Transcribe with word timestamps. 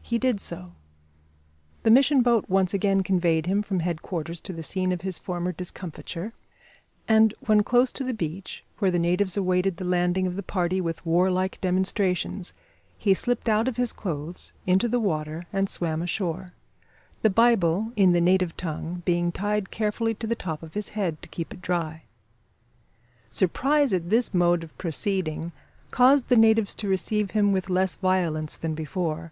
He 0.00 0.16
did 0.16 0.40
so. 0.40 0.72
The 1.82 1.90
mission 1.90 2.22
boat 2.22 2.46
once 2.48 2.72
again 2.72 3.02
conveyed 3.02 3.44
him 3.44 3.60
from 3.60 3.80
headquarters 3.80 4.40
to 4.40 4.54
the 4.54 4.62
scene 4.62 4.90
of 4.90 5.02
his 5.02 5.18
former 5.18 5.52
discomfiture, 5.52 6.32
and, 7.06 7.34
when 7.44 7.62
close 7.62 7.92
to 7.92 8.02
the 8.04 8.14
beach, 8.14 8.64
where 8.78 8.90
the 8.90 8.98
natives 8.98 9.36
awaited 9.36 9.76
the 9.76 9.84
landing 9.84 10.26
of 10.26 10.34
the 10.34 10.42
party 10.42 10.80
with 10.80 11.04
warlike 11.04 11.58
demonstrations, 11.60 12.54
he 12.96 13.12
slipped 13.12 13.50
out 13.50 13.68
of 13.68 13.76
his 13.76 13.92
clothes 13.92 14.54
into 14.66 14.88
the 14.88 14.98
water 14.98 15.44
and 15.52 15.68
swam 15.68 16.00
ashore 16.00 16.54
the 17.20 17.28
Bible, 17.28 17.92
in 17.94 18.12
the 18.12 18.20
native 18.22 18.56
tongue, 18.56 19.02
being 19.04 19.30
tied 19.30 19.70
carefully 19.70 20.12
on 20.22 20.28
the 20.30 20.34
top 20.34 20.62
of 20.62 20.72
his 20.72 20.88
head 20.96 21.20
to 21.20 21.28
keep 21.28 21.52
it 21.52 21.60
dry. 21.60 22.04
Surprise 23.28 23.92
at 23.92 24.08
this 24.08 24.32
mode 24.32 24.64
of 24.64 24.78
proceeding 24.78 25.52
caused 25.90 26.28
the 26.28 26.36
natives 26.38 26.72
to 26.76 26.88
receive 26.88 27.32
him 27.32 27.52
with 27.52 27.68
less 27.68 27.96
violence 27.96 28.56
than 28.56 28.72
before. 28.74 29.30